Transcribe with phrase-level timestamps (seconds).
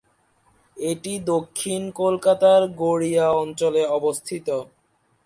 [0.77, 4.47] এটি দক্ষিণ কলকাতার গড়িয়া অঞ্চলে অবস্থিত।